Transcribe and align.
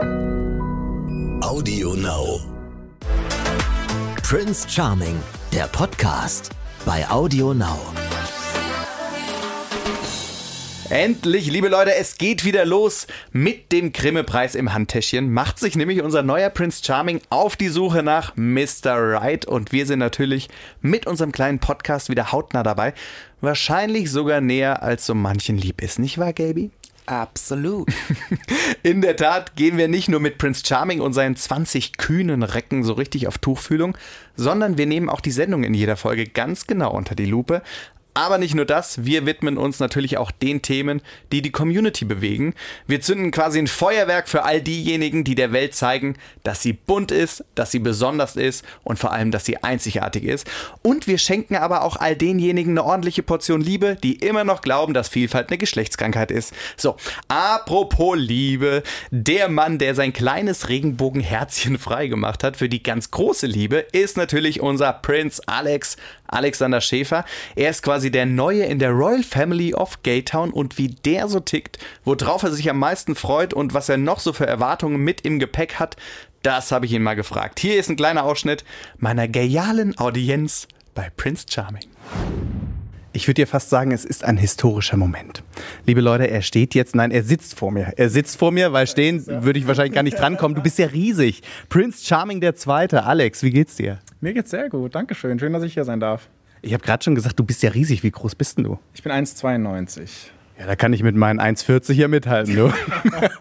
Audio 0.00 1.94
Now. 1.94 2.40
Prince 4.22 4.66
Charming, 4.66 5.16
der 5.52 5.64
Podcast 5.64 6.50
bei 6.86 7.06
Audio 7.10 7.52
Now. 7.52 7.78
Endlich, 10.88 11.50
liebe 11.50 11.68
Leute, 11.68 11.94
es 11.94 12.16
geht 12.16 12.46
wieder 12.46 12.64
los 12.64 13.06
mit 13.32 13.72
dem 13.72 13.92
Grimme-Preis 13.92 14.54
im 14.54 14.72
Handtäschchen. 14.72 15.32
Macht 15.32 15.58
sich 15.58 15.76
nämlich 15.76 16.02
unser 16.02 16.22
neuer 16.22 16.48
Prince 16.48 16.82
Charming 16.82 17.20
auf 17.28 17.56
die 17.56 17.68
Suche 17.68 18.02
nach 18.02 18.34
Mr. 18.36 18.94
Right 18.96 19.44
und 19.44 19.70
wir 19.70 19.84
sind 19.84 19.98
natürlich 19.98 20.48
mit 20.80 21.06
unserem 21.06 21.30
kleinen 21.30 21.58
Podcast 21.58 22.08
wieder 22.08 22.32
hautnah 22.32 22.62
dabei. 22.62 22.94
Wahrscheinlich 23.42 24.10
sogar 24.10 24.40
näher 24.40 24.82
als 24.82 25.04
so 25.04 25.14
manchen 25.14 25.58
lieb 25.58 25.82
ist, 25.82 25.98
nicht 25.98 26.16
wahr, 26.16 26.32
Gaby? 26.32 26.70
Absolut. 27.06 27.88
In 28.82 29.00
der 29.00 29.16
Tat 29.16 29.56
gehen 29.56 29.76
wir 29.76 29.88
nicht 29.88 30.08
nur 30.08 30.20
mit 30.20 30.38
Prince 30.38 30.62
Charming 30.64 31.00
und 31.00 31.12
seinen 31.12 31.36
20 31.36 31.96
kühnen 31.96 32.42
Recken 32.42 32.84
so 32.84 32.92
richtig 32.92 33.26
auf 33.26 33.38
Tuchfühlung, 33.38 33.96
sondern 34.36 34.78
wir 34.78 34.86
nehmen 34.86 35.08
auch 35.08 35.20
die 35.20 35.30
Sendung 35.30 35.64
in 35.64 35.74
jeder 35.74 35.96
Folge 35.96 36.26
ganz 36.26 36.66
genau 36.66 36.92
unter 36.92 37.14
die 37.14 37.26
Lupe. 37.26 37.62
Aber 38.20 38.36
nicht 38.36 38.54
nur 38.54 38.66
das, 38.66 39.06
wir 39.06 39.24
widmen 39.24 39.56
uns 39.56 39.80
natürlich 39.80 40.18
auch 40.18 40.30
den 40.30 40.60
Themen, 40.60 41.00
die 41.32 41.40
die 41.40 41.52
Community 41.52 42.04
bewegen. 42.04 42.52
Wir 42.86 43.00
zünden 43.00 43.30
quasi 43.30 43.58
ein 43.58 43.66
Feuerwerk 43.66 44.28
für 44.28 44.42
all 44.42 44.60
diejenigen, 44.60 45.24
die 45.24 45.34
der 45.34 45.54
Welt 45.54 45.74
zeigen, 45.74 46.16
dass 46.42 46.60
sie 46.60 46.74
bunt 46.74 47.12
ist, 47.12 47.42
dass 47.54 47.70
sie 47.70 47.78
besonders 47.78 48.36
ist 48.36 48.62
und 48.84 48.98
vor 48.98 49.12
allem, 49.12 49.30
dass 49.30 49.46
sie 49.46 49.64
einzigartig 49.64 50.24
ist. 50.24 50.46
Und 50.82 51.06
wir 51.06 51.16
schenken 51.16 51.56
aber 51.56 51.82
auch 51.82 51.96
all 51.96 52.14
denjenigen 52.14 52.72
eine 52.72 52.84
ordentliche 52.84 53.22
Portion 53.22 53.62
Liebe, 53.62 53.96
die 54.02 54.16
immer 54.16 54.44
noch 54.44 54.60
glauben, 54.60 54.92
dass 54.92 55.08
Vielfalt 55.08 55.48
eine 55.48 55.56
Geschlechtskrankheit 55.56 56.30
ist. 56.30 56.52
So, 56.76 56.96
apropos 57.28 58.18
Liebe, 58.18 58.82
der 59.10 59.48
Mann, 59.48 59.78
der 59.78 59.94
sein 59.94 60.12
kleines 60.12 60.68
Regenbogenherzchen 60.68 61.78
freigemacht 61.78 62.44
hat 62.44 62.58
für 62.58 62.68
die 62.68 62.82
ganz 62.82 63.10
große 63.10 63.46
Liebe, 63.46 63.86
ist 63.92 64.18
natürlich 64.18 64.60
unser 64.60 64.92
Prinz 64.92 65.40
Alex, 65.46 65.96
Alexander 66.26 66.82
Schäfer. 66.82 67.24
Er 67.56 67.70
ist 67.70 67.82
quasi 67.82 68.09
der 68.10 68.26
Neue 68.26 68.64
in 68.64 68.78
der 68.78 68.90
Royal 68.90 69.22
Family 69.22 69.74
of 69.74 70.02
Gaytown 70.02 70.50
und 70.50 70.78
wie 70.78 70.88
der 70.88 71.28
so 71.28 71.40
tickt, 71.40 71.78
worauf 72.04 72.42
er 72.42 72.52
sich 72.52 72.68
am 72.68 72.78
meisten 72.78 73.14
freut 73.14 73.54
und 73.54 73.74
was 73.74 73.88
er 73.88 73.96
noch 73.96 74.20
so 74.20 74.32
für 74.32 74.46
Erwartungen 74.46 74.98
mit 75.02 75.22
im 75.22 75.38
Gepäck 75.38 75.74
hat, 75.74 75.96
das 76.42 76.72
habe 76.72 76.86
ich 76.86 76.92
ihn 76.92 77.02
mal 77.02 77.16
gefragt. 77.16 77.60
Hier 77.60 77.78
ist 77.78 77.90
ein 77.90 77.96
kleiner 77.96 78.24
Ausschnitt 78.24 78.64
meiner 78.98 79.28
genialen 79.28 79.98
Audienz 79.98 80.68
bei 80.94 81.10
Prince 81.16 81.46
Charming. 81.48 81.84
Ich 83.12 83.26
würde 83.26 83.42
dir 83.42 83.46
fast 83.48 83.70
sagen, 83.70 83.90
es 83.90 84.04
ist 84.04 84.24
ein 84.24 84.36
historischer 84.36 84.96
Moment. 84.96 85.42
Liebe 85.84 86.00
Leute, 86.00 86.30
er 86.30 86.42
steht 86.42 86.76
jetzt, 86.76 86.94
nein, 86.94 87.10
er 87.10 87.24
sitzt 87.24 87.58
vor 87.58 87.72
mir. 87.72 87.92
Er 87.96 88.08
sitzt 88.08 88.38
vor 88.38 88.52
mir, 88.52 88.72
weil 88.72 88.86
stehen 88.86 89.26
würde 89.26 89.58
ich 89.58 89.66
wahrscheinlich 89.66 89.94
gar 89.94 90.04
nicht 90.04 90.18
drankommen. 90.18 90.54
Du 90.54 90.62
bist 90.62 90.78
ja 90.78 90.86
riesig. 90.86 91.42
Prince 91.68 92.04
Charming 92.06 92.40
der 92.40 92.54
Zweite. 92.54 93.02
Alex, 93.04 93.42
wie 93.42 93.50
geht's 93.50 93.74
dir? 93.74 93.98
Mir 94.20 94.32
geht's 94.32 94.50
sehr 94.50 94.68
gut, 94.68 94.94
Dankeschön. 94.94 95.40
Schön, 95.40 95.52
dass 95.52 95.64
ich 95.64 95.74
hier 95.74 95.84
sein 95.84 95.98
darf. 95.98 96.28
Ich 96.62 96.72
habe 96.74 96.82
gerade 96.82 97.02
schon 97.02 97.14
gesagt, 97.14 97.38
du 97.38 97.44
bist 97.44 97.62
ja 97.62 97.70
riesig. 97.70 98.02
Wie 98.02 98.10
groß 98.10 98.34
bist 98.34 98.58
denn 98.58 98.64
du? 98.64 98.78
Ich 98.94 99.02
bin 99.02 99.12
1,92. 99.12 100.08
Ja, 100.58 100.66
da 100.66 100.76
kann 100.76 100.92
ich 100.92 101.02
mit 101.02 101.16
meinen 101.16 101.40
1,40 101.40 101.92
hier 101.92 102.08
mithalten, 102.08 102.54
du. 102.54 102.72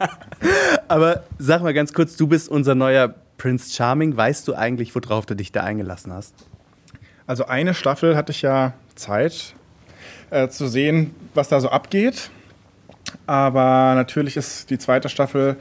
Aber 0.88 1.24
sag 1.38 1.62
mal 1.62 1.74
ganz 1.74 1.94
kurz, 1.94 2.16
du 2.16 2.28
bist 2.28 2.48
unser 2.48 2.76
neuer 2.76 3.14
Prince 3.38 3.74
Charming. 3.74 4.16
Weißt 4.16 4.48
du 4.48 4.56
eigentlich, 4.56 4.96
worauf 4.96 5.26
du 5.26 5.36
dich 5.36 5.52
da 5.52 5.64
eingelassen 5.64 6.14
hast? 6.14 6.34
Also 7.28 7.46
eine 7.46 7.74
Staffel 7.74 8.16
hatte 8.16 8.32
ich 8.32 8.42
ja 8.42 8.74
Zeit 8.96 9.54
äh, 10.30 10.48
zu 10.48 10.68
sehen, 10.68 11.14
was 11.34 11.50
da 11.50 11.60
so 11.60 11.70
abgeht. 11.70 12.32
Aber 13.26 13.96
natürlich 13.96 14.38
ist 14.38 14.70
die 14.70 14.78
zweite 14.78 15.10
Staffel 15.10 15.58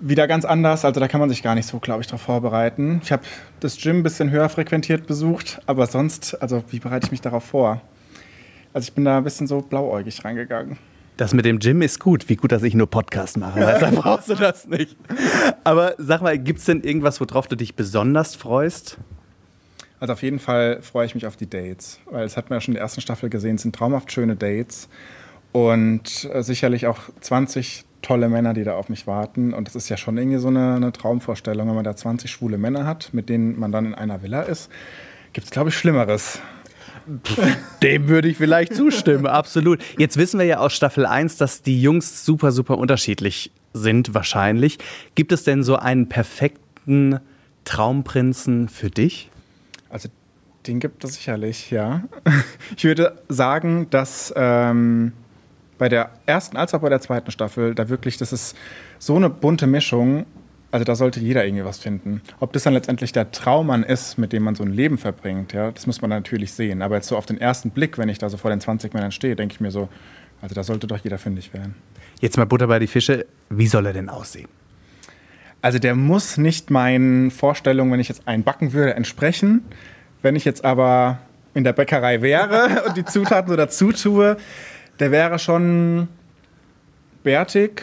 wieder 0.00 0.26
ganz 0.26 0.44
anders. 0.44 0.84
Also 0.84 1.00
da 1.00 1.08
kann 1.08 1.20
man 1.20 1.28
sich 1.28 1.42
gar 1.42 1.54
nicht 1.54 1.66
so, 1.66 1.78
glaube 1.78 2.02
ich, 2.02 2.06
darauf 2.06 2.22
vorbereiten. 2.22 3.00
Ich 3.02 3.12
habe 3.12 3.22
das 3.60 3.76
Gym 3.78 3.98
ein 3.98 4.02
bisschen 4.02 4.30
höher 4.30 4.48
frequentiert 4.48 5.06
besucht, 5.06 5.60
aber 5.66 5.86
sonst, 5.86 6.34
also 6.42 6.62
wie 6.70 6.78
bereite 6.78 7.06
ich 7.06 7.10
mich 7.10 7.20
darauf 7.20 7.44
vor? 7.44 7.80
Also 8.72 8.88
ich 8.88 8.92
bin 8.92 9.04
da 9.04 9.18
ein 9.18 9.24
bisschen 9.24 9.46
so 9.46 9.60
blauäugig 9.60 10.24
reingegangen. 10.24 10.78
Das 11.16 11.32
mit 11.32 11.44
dem 11.44 11.60
Gym 11.60 11.80
ist 11.80 12.00
gut. 12.00 12.28
Wie 12.28 12.34
gut, 12.34 12.50
dass 12.50 12.64
ich 12.64 12.74
nur 12.74 12.90
Podcast 12.90 13.36
mache. 13.36 13.60
Deshalb 13.60 13.94
brauchst 14.02 14.28
du 14.28 14.34
das 14.34 14.66
nicht. 14.66 14.96
Aber 15.62 15.94
sag 15.98 16.22
mal, 16.22 16.36
gibt 16.38 16.58
es 16.58 16.64
denn 16.64 16.82
irgendwas, 16.82 17.20
worauf 17.20 17.46
du 17.46 17.56
dich 17.56 17.76
besonders 17.76 18.34
freust? 18.34 18.98
Also 20.00 20.12
auf 20.12 20.22
jeden 20.22 20.40
Fall 20.40 20.82
freue 20.82 21.06
ich 21.06 21.14
mich 21.14 21.26
auf 21.26 21.36
die 21.36 21.48
Dates, 21.48 22.00
weil 22.10 22.24
es 22.24 22.36
hat 22.36 22.50
man 22.50 22.56
ja 22.56 22.60
schon 22.60 22.72
in 22.72 22.74
der 22.74 22.82
ersten 22.82 23.00
Staffel 23.00 23.30
gesehen, 23.30 23.54
es 23.54 23.62
sind 23.62 23.74
traumhaft 23.74 24.12
schöne 24.12 24.36
Dates 24.36 24.88
und 25.52 26.28
äh, 26.32 26.42
sicherlich 26.42 26.88
auch 26.88 26.98
20 27.20 27.84
tolle 28.04 28.28
Männer, 28.28 28.54
die 28.54 28.64
da 28.64 28.74
auf 28.74 28.88
mich 28.88 29.06
warten. 29.06 29.52
Und 29.52 29.66
das 29.66 29.74
ist 29.74 29.88
ja 29.88 29.96
schon 29.96 30.16
irgendwie 30.16 30.38
so 30.38 30.48
eine, 30.48 30.74
eine 30.74 30.92
Traumvorstellung, 30.92 31.66
wenn 31.66 31.74
man 31.74 31.84
da 31.84 31.96
20 31.96 32.30
schwule 32.30 32.58
Männer 32.58 32.86
hat, 32.86 33.10
mit 33.12 33.28
denen 33.28 33.58
man 33.58 33.72
dann 33.72 33.86
in 33.86 33.94
einer 33.94 34.22
Villa 34.22 34.42
ist. 34.42 34.70
Gibt 35.32 35.46
es, 35.46 35.50
glaube 35.50 35.70
ich, 35.70 35.76
Schlimmeres. 35.76 36.38
Dem 37.82 38.08
würde 38.08 38.28
ich 38.28 38.36
vielleicht 38.38 38.74
zustimmen, 38.74 39.26
absolut. 39.26 39.80
Jetzt 39.98 40.16
wissen 40.16 40.38
wir 40.38 40.46
ja 40.46 40.58
aus 40.58 40.72
Staffel 40.72 41.04
1, 41.04 41.36
dass 41.36 41.62
die 41.62 41.80
Jungs 41.80 42.24
super, 42.24 42.50
super 42.52 42.78
unterschiedlich 42.78 43.50
sind, 43.74 44.14
wahrscheinlich. 44.14 44.78
Gibt 45.14 45.32
es 45.32 45.44
denn 45.44 45.62
so 45.62 45.76
einen 45.76 46.08
perfekten 46.08 47.20
Traumprinzen 47.64 48.68
für 48.68 48.90
dich? 48.90 49.30
Also 49.90 50.08
den 50.66 50.80
gibt 50.80 51.04
es 51.04 51.14
sicherlich, 51.16 51.70
ja. 51.70 52.04
Ich 52.76 52.84
würde 52.84 53.18
sagen, 53.28 53.88
dass 53.90 54.32
ähm, 54.36 55.12
bei 55.78 55.88
der 55.88 56.10
ersten 56.26 56.56
als 56.56 56.74
auch 56.74 56.80
bei 56.80 56.88
der 56.88 57.00
zweiten 57.00 57.30
Staffel 57.30 57.74
da 57.74 57.88
wirklich, 57.88 58.16
das 58.16 58.32
ist 58.32 58.56
so 58.98 59.16
eine 59.16 59.30
bunte 59.30 59.66
Mischung. 59.66 60.26
Also 60.70 60.84
da 60.84 60.96
sollte 60.96 61.20
jeder 61.20 61.46
irgendwie 61.46 61.64
was 61.64 61.78
finden. 61.78 62.20
Ob 62.40 62.52
das 62.52 62.64
dann 62.64 62.72
letztendlich 62.74 63.12
der 63.12 63.30
Traummann 63.30 63.84
ist, 63.84 64.18
mit 64.18 64.32
dem 64.32 64.42
man 64.42 64.56
so 64.56 64.64
ein 64.64 64.72
Leben 64.72 64.98
verbringt, 64.98 65.52
ja, 65.52 65.70
das 65.70 65.86
muss 65.86 66.00
man 66.00 66.10
natürlich 66.10 66.52
sehen. 66.52 66.82
Aber 66.82 66.96
jetzt 66.96 67.06
so 67.06 67.16
auf 67.16 67.26
den 67.26 67.40
ersten 67.40 67.70
Blick, 67.70 67.96
wenn 67.96 68.08
ich 68.08 68.18
da 68.18 68.28
so 68.28 68.36
vor 68.36 68.50
den 68.50 68.60
20 68.60 68.92
Männern 68.92 69.12
stehe, 69.12 69.36
denke 69.36 69.54
ich 69.54 69.60
mir 69.60 69.70
so, 69.70 69.88
also 70.42 70.54
da 70.54 70.64
sollte 70.64 70.88
doch 70.88 70.98
jeder 70.98 71.18
fündig 71.18 71.54
werden. 71.54 71.76
Jetzt 72.20 72.36
mal 72.36 72.44
Butter 72.44 72.66
bei 72.66 72.80
die 72.80 72.88
Fische. 72.88 73.26
Wie 73.50 73.68
soll 73.68 73.86
er 73.86 73.92
denn 73.92 74.08
aussehen? 74.08 74.48
Also 75.62 75.78
der 75.78 75.94
muss 75.94 76.36
nicht 76.36 76.70
meinen 76.70 77.30
Vorstellungen, 77.30 77.92
wenn 77.92 78.00
ich 78.00 78.08
jetzt 78.08 78.26
einen 78.26 78.42
backen 78.42 78.72
würde, 78.72 78.94
entsprechen. 78.94 79.64
Wenn 80.22 80.36
ich 80.36 80.44
jetzt 80.44 80.64
aber 80.64 81.20
in 81.54 81.64
der 81.64 81.72
Bäckerei 81.72 82.20
wäre 82.20 82.82
und 82.86 82.96
die 82.96 83.04
Zutaten 83.04 83.48
so 83.48 83.56
dazu 83.56 83.92
tue, 83.92 84.36
der 85.00 85.10
wäre 85.10 85.38
schon 85.38 86.08
bärtig, 87.22 87.82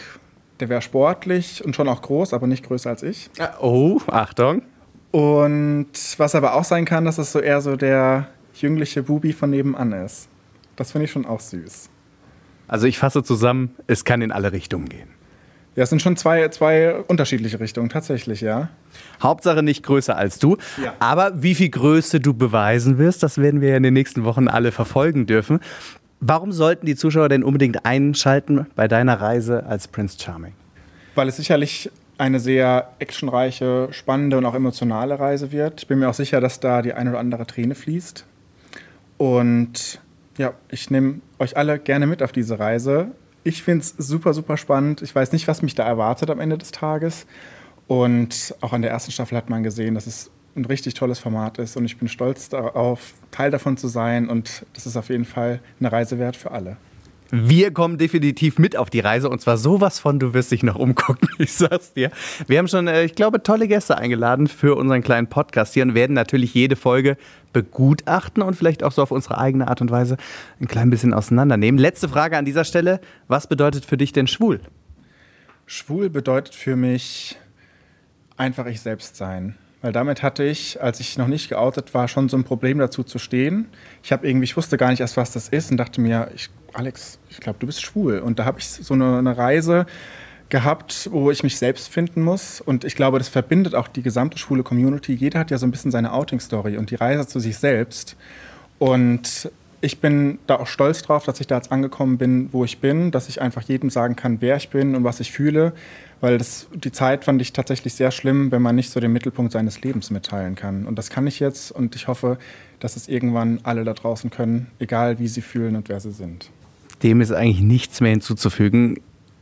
der 0.60 0.68
wäre 0.68 0.82
sportlich 0.82 1.64
und 1.64 1.74
schon 1.76 1.88
auch 1.88 2.02
groß, 2.02 2.32
aber 2.32 2.46
nicht 2.46 2.64
größer 2.64 2.90
als 2.90 3.02
ich. 3.02 3.30
Oh, 3.60 4.00
Achtung. 4.06 4.62
Und 5.10 5.90
was 6.16 6.34
aber 6.34 6.54
auch 6.54 6.64
sein 6.64 6.84
kann, 6.84 7.04
dass 7.04 7.18
es 7.18 7.32
so 7.32 7.40
eher 7.40 7.60
so 7.60 7.76
der 7.76 8.28
jüngliche 8.54 9.02
Bubi 9.02 9.32
von 9.32 9.50
nebenan 9.50 9.92
ist. 9.92 10.28
Das 10.76 10.92
finde 10.92 11.04
ich 11.04 11.10
schon 11.10 11.26
auch 11.26 11.40
süß. 11.40 11.90
Also 12.68 12.86
ich 12.86 12.98
fasse 12.98 13.22
zusammen, 13.22 13.74
es 13.86 14.04
kann 14.04 14.22
in 14.22 14.32
alle 14.32 14.52
Richtungen 14.52 14.88
gehen. 14.88 15.08
Ja, 15.74 15.84
es 15.84 15.90
sind 15.90 16.02
schon 16.02 16.16
zwei, 16.16 16.48
zwei 16.48 16.94
unterschiedliche 16.94 17.58
Richtungen, 17.58 17.88
tatsächlich, 17.88 18.42
ja. 18.42 18.68
Hauptsache 19.22 19.62
nicht 19.62 19.82
größer 19.82 20.16
als 20.16 20.38
du. 20.38 20.58
Ja. 20.82 20.94
Aber 20.98 21.42
wie 21.42 21.54
viel 21.54 21.70
Größe 21.70 22.20
du 22.20 22.34
beweisen 22.34 22.98
wirst, 22.98 23.22
das 23.22 23.38
werden 23.38 23.62
wir 23.62 23.70
ja 23.70 23.76
in 23.78 23.82
den 23.82 23.94
nächsten 23.94 24.24
Wochen 24.24 24.48
alle 24.48 24.70
verfolgen 24.70 25.26
dürfen. 25.26 25.60
Warum 26.24 26.52
sollten 26.52 26.86
die 26.86 26.94
Zuschauer 26.94 27.28
denn 27.28 27.42
unbedingt 27.42 27.84
einschalten 27.84 28.66
bei 28.76 28.86
deiner 28.86 29.20
Reise 29.20 29.66
als 29.66 29.88
Prince 29.88 30.16
Charming? 30.20 30.52
Weil 31.16 31.26
es 31.26 31.36
sicherlich 31.36 31.90
eine 32.16 32.38
sehr 32.38 32.92
actionreiche, 33.00 33.88
spannende 33.90 34.38
und 34.38 34.44
auch 34.44 34.54
emotionale 34.54 35.18
Reise 35.18 35.50
wird. 35.50 35.80
Ich 35.80 35.88
bin 35.88 35.98
mir 35.98 36.08
auch 36.08 36.14
sicher, 36.14 36.40
dass 36.40 36.60
da 36.60 36.80
die 36.80 36.92
eine 36.92 37.10
oder 37.10 37.18
andere 37.18 37.44
Träne 37.44 37.74
fließt. 37.74 38.24
Und 39.18 40.00
ja, 40.38 40.54
ich 40.70 40.90
nehme 40.90 41.22
euch 41.40 41.56
alle 41.56 41.80
gerne 41.80 42.06
mit 42.06 42.22
auf 42.22 42.30
diese 42.30 42.60
Reise. 42.60 43.08
Ich 43.42 43.64
finde 43.64 43.80
es 43.80 43.88
super, 43.98 44.32
super 44.32 44.56
spannend. 44.56 45.02
Ich 45.02 45.12
weiß 45.12 45.32
nicht, 45.32 45.48
was 45.48 45.60
mich 45.60 45.74
da 45.74 45.84
erwartet 45.84 46.30
am 46.30 46.38
Ende 46.38 46.56
des 46.56 46.70
Tages. 46.70 47.26
Und 47.88 48.54
auch 48.60 48.72
an 48.72 48.82
der 48.82 48.92
ersten 48.92 49.10
Staffel 49.10 49.36
hat 49.36 49.50
man 49.50 49.64
gesehen, 49.64 49.96
dass 49.96 50.06
es 50.06 50.30
ein 50.54 50.64
richtig 50.64 50.94
tolles 50.94 51.18
Format 51.18 51.58
ist. 51.58 51.76
Und 51.76 51.84
ich 51.84 51.96
bin 51.96 52.08
stolz 52.08 52.48
darauf, 52.48 53.14
Teil 53.30 53.50
davon 53.50 53.76
zu 53.76 53.88
sein. 53.88 54.28
Und 54.28 54.64
das 54.74 54.86
ist 54.86 54.96
auf 54.96 55.08
jeden 55.08 55.24
Fall 55.24 55.60
eine 55.80 55.90
Reise 55.90 56.18
wert 56.18 56.36
für 56.36 56.50
alle. 56.50 56.76
Wir 57.34 57.72
kommen 57.72 57.96
definitiv 57.96 58.58
mit 58.58 58.76
auf 58.76 58.90
die 58.90 59.00
Reise 59.00 59.30
und 59.30 59.40
zwar 59.40 59.56
sowas 59.56 59.98
von, 59.98 60.18
du 60.18 60.34
wirst 60.34 60.52
dich 60.52 60.62
noch 60.62 60.76
umgucken, 60.76 61.30
ich 61.38 61.54
sag's 61.54 61.94
dir. 61.94 62.10
Wir 62.46 62.58
haben 62.58 62.68
schon, 62.68 62.88
äh, 62.88 63.04
ich 63.04 63.14
glaube, 63.14 63.42
tolle 63.42 63.68
Gäste 63.68 63.96
eingeladen 63.96 64.48
für 64.48 64.76
unseren 64.76 65.02
kleinen 65.02 65.28
Podcast 65.28 65.72
hier 65.72 65.82
und 65.82 65.94
werden 65.94 66.12
natürlich 66.12 66.52
jede 66.52 66.76
Folge 66.76 67.16
begutachten 67.54 68.42
und 68.42 68.54
vielleicht 68.54 68.82
auch 68.82 68.92
so 68.92 69.00
auf 69.00 69.10
unsere 69.10 69.38
eigene 69.38 69.68
Art 69.68 69.80
und 69.80 69.90
Weise 69.90 70.18
ein 70.60 70.68
klein 70.68 70.90
bisschen 70.90 71.14
auseinandernehmen. 71.14 71.78
Letzte 71.78 72.06
Frage 72.06 72.36
an 72.36 72.44
dieser 72.44 72.64
Stelle. 72.64 73.00
Was 73.28 73.46
bedeutet 73.46 73.86
für 73.86 73.96
dich 73.96 74.12
denn 74.12 74.26
schwul? 74.26 74.60
Schwul 75.64 76.10
bedeutet 76.10 76.54
für 76.54 76.76
mich 76.76 77.38
einfach 78.36 78.66
ich 78.66 78.82
selbst 78.82 79.16
sein. 79.16 79.56
Weil 79.82 79.92
damit 79.92 80.22
hatte 80.22 80.44
ich, 80.44 80.80
als 80.80 81.00
ich 81.00 81.18
noch 81.18 81.26
nicht 81.26 81.48
geoutet 81.48 81.92
war, 81.92 82.06
schon 82.06 82.28
so 82.28 82.36
ein 82.36 82.44
Problem 82.44 82.78
dazu 82.78 83.02
zu 83.02 83.18
stehen. 83.18 83.66
Ich 84.02 84.12
habe 84.12 84.26
irgendwie, 84.26 84.44
ich 84.44 84.56
wusste 84.56 84.76
gar 84.76 84.90
nicht 84.90 85.00
erst, 85.00 85.16
was 85.16 85.32
das 85.32 85.48
ist 85.48 85.72
und 85.72 85.76
dachte 85.76 86.00
mir, 86.00 86.30
ich, 86.34 86.50
Alex, 86.72 87.18
ich 87.28 87.40
glaube, 87.40 87.58
du 87.58 87.66
bist 87.66 87.82
schwul. 87.82 88.20
Und 88.20 88.38
da 88.38 88.44
habe 88.44 88.60
ich 88.60 88.68
so 88.68 88.94
eine, 88.94 89.18
eine 89.18 89.36
Reise 89.36 89.86
gehabt, 90.48 91.08
wo 91.10 91.30
ich 91.30 91.42
mich 91.42 91.58
selbst 91.58 91.88
finden 91.88 92.22
muss. 92.22 92.60
Und 92.60 92.84
ich 92.84 92.94
glaube, 92.94 93.18
das 93.18 93.28
verbindet 93.28 93.74
auch 93.74 93.88
die 93.88 94.02
gesamte 94.02 94.38
schwule 94.38 94.62
Community. 94.62 95.14
Jeder 95.14 95.40
hat 95.40 95.50
ja 95.50 95.58
so 95.58 95.66
ein 95.66 95.72
bisschen 95.72 95.90
seine 95.90 96.12
Outing-Story 96.12 96.76
und 96.76 96.90
die 96.90 96.94
Reise 96.94 97.26
zu 97.26 97.40
sich 97.40 97.58
selbst. 97.58 98.16
Und 98.78 99.50
ich 99.82 99.98
bin 99.98 100.38
da 100.46 100.56
auch 100.56 100.68
stolz 100.68 101.02
drauf, 101.02 101.24
dass 101.24 101.40
ich 101.40 101.48
da 101.48 101.56
jetzt 101.56 101.72
angekommen 101.72 102.16
bin, 102.16 102.48
wo 102.52 102.64
ich 102.64 102.78
bin, 102.78 103.10
dass 103.10 103.28
ich 103.28 103.42
einfach 103.42 103.62
jedem 103.62 103.90
sagen 103.90 104.14
kann, 104.14 104.40
wer 104.40 104.56
ich 104.56 104.70
bin 104.70 104.94
und 104.94 105.02
was 105.02 105.18
ich 105.18 105.32
fühle, 105.32 105.72
weil 106.20 106.38
das, 106.38 106.68
die 106.72 106.92
Zeit 106.92 107.24
fand 107.24 107.42
ich 107.42 107.52
tatsächlich 107.52 107.94
sehr 107.94 108.12
schlimm, 108.12 108.52
wenn 108.52 108.62
man 108.62 108.76
nicht 108.76 108.90
so 108.90 109.00
den 109.00 109.12
Mittelpunkt 109.12 109.52
seines 109.52 109.82
Lebens 109.82 110.10
mitteilen 110.10 110.54
kann. 110.54 110.86
Und 110.86 110.96
das 110.98 111.10
kann 111.10 111.26
ich 111.26 111.40
jetzt 111.40 111.72
und 111.72 111.96
ich 111.96 112.06
hoffe, 112.06 112.38
dass 112.78 112.94
es 112.94 113.08
irgendwann 113.08 113.58
alle 113.64 113.82
da 113.82 113.92
draußen 113.92 114.30
können, 114.30 114.68
egal 114.78 115.18
wie 115.18 115.26
sie 115.26 115.42
fühlen 115.42 115.74
und 115.74 115.88
wer 115.88 115.98
sie 115.98 116.12
sind. 116.12 116.48
Dem 117.02 117.20
ist 117.20 117.32
eigentlich 117.32 117.60
nichts 117.60 118.00
mehr 118.00 118.12
hinzuzufügen. 118.12 119.00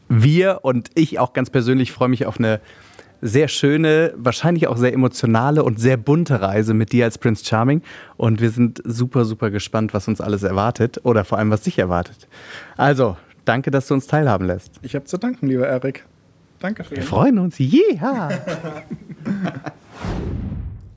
Wir 0.09 0.61
und 0.63 0.89
ich 0.95 1.19
auch 1.19 1.35
ganz 1.35 1.51
persönlich 1.51 1.93
freue 1.93 2.09
mich 2.09 2.25
auf 2.25 2.39
eine 2.39 2.63
sehr 3.23 3.49
schöne, 3.49 4.13
wahrscheinlich 4.17 4.67
auch 4.67 4.77
sehr 4.77 4.93
emotionale 4.93 5.63
und 5.63 5.79
sehr 5.81 5.97
bunte 5.97 6.41
Reise 6.41 6.75
mit 6.75 6.93
dir 6.93 7.05
als 7.05 7.19
Prince 7.19 7.45
Charming. 7.45 7.83
Und 8.17 8.41
wir 8.41 8.51
sind 8.51 8.83
super, 8.85 9.25
super 9.25 9.51
gespannt, 9.51 9.95
was 9.95 10.09
uns 10.09 10.21
alles 10.21 10.43
erwartet 10.43 11.01
oder 11.05 11.25
vor 11.25 11.39
allem, 11.39 11.51
was 11.51 11.63
dich 11.63 11.79
erwartet. 11.79 12.29
Also, 12.77 13.17
danke, 13.45 13.71
dass 13.71 13.87
du 13.89 13.95
uns 13.95 14.07
teilhaben 14.07 14.47
lässt. 14.47 14.73
Ich 14.83 14.95
habe 14.95 15.05
zu 15.05 15.19
danken, 15.19 15.49
lieber 15.49 15.67
Erik. 15.67 16.05
Dankeschön. 16.61 16.99
Wir 16.99 17.05
freuen 17.05 17.39
uns. 17.39 17.59
Yeah! 17.59 18.31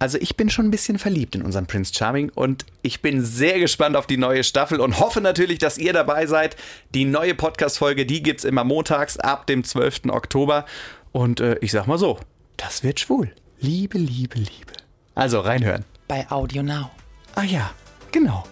Also 0.03 0.17
ich 0.19 0.35
bin 0.35 0.49
schon 0.49 0.65
ein 0.65 0.71
bisschen 0.71 0.99
verliebt 0.99 1.33
in 1.33 1.43
unseren 1.43 1.65
Prince 1.65 1.93
Charming 1.93 2.29
und 2.35 2.65
ich 2.81 3.01
bin 3.01 3.23
sehr 3.23 3.57
gespannt 3.57 3.95
auf 3.95 4.05
die 4.05 4.17
neue 4.17 4.43
Staffel 4.43 4.81
und 4.81 4.99
hoffe 4.99 5.21
natürlich, 5.21 5.59
dass 5.59 5.77
ihr 5.77 5.93
dabei 5.93 6.25
seid. 6.25 6.57
Die 6.93 7.05
neue 7.05 7.35
Podcast-Folge, 7.35 8.05
die 8.05 8.21
gibt 8.21 8.39
es 8.39 8.43
immer 8.43 8.65
montags 8.65 9.17
ab 9.17 9.47
dem 9.47 9.63
12. 9.63 10.07
Oktober. 10.09 10.65
Und 11.13 11.39
äh, 11.39 11.57
ich 11.61 11.71
sag 11.71 11.87
mal 11.87 11.97
so, 11.97 12.19
das 12.57 12.83
wird 12.83 12.99
schwul. 12.99 13.31
Liebe, 13.59 13.97
Liebe, 13.97 14.37
Liebe. 14.39 14.73
Also 15.15 15.39
reinhören. 15.39 15.85
Bei 16.07 16.29
Audio 16.29 16.61
Now. 16.63 16.89
Ah 17.35 17.43
ja, 17.43 17.71
genau. 18.11 18.43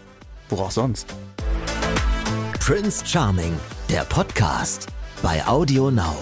Wo 0.48 0.58
auch 0.58 0.72
sonst. 0.72 1.14
Prince 2.60 3.06
Charming, 3.06 3.54
der 3.90 4.04
Podcast 4.06 4.88
bei. 5.22 5.46
Audio 5.46 5.92
Now. 5.92 6.16